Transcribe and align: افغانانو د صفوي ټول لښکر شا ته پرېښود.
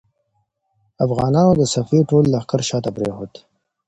افغانانو 1.05 1.51
د 1.59 1.63
صفوي 1.73 2.01
ټول 2.09 2.23
لښکر 2.33 2.61
شا 2.69 2.77
ته 2.85 2.89
پرېښود. 2.95 3.31